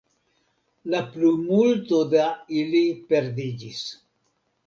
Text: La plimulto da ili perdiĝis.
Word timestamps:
La 0.93 1.01
plimulto 1.17 1.99
da 2.15 2.23
ili 2.61 2.81
perdiĝis. 3.13 3.83